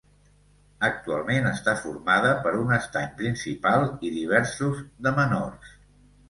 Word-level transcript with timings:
Actualment 0.85 1.49
està 1.49 1.75
formada 1.81 2.31
per 2.47 2.53
un 2.61 2.73
estany 2.77 3.11
principal 3.19 3.87
i 4.09 4.13
diversos 4.17 4.83
de 5.09 5.15
menors. 5.21 5.77